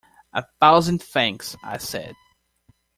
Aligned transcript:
“A 0.33 0.43
thousand 0.59 0.99
thanks,” 1.03 1.55
I 1.63 1.77
said. 1.77 2.15